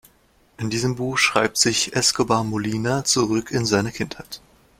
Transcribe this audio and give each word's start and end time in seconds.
In 0.57 0.71
diesem 0.71 0.95
Buch 0.95 1.19
schreibt 1.19 1.59
sich 1.59 1.95
Escobar-Molina 1.95 3.03
zurück 3.05 3.51
in 3.51 3.67
seine 3.67 3.91
Kindheit. 3.91 4.41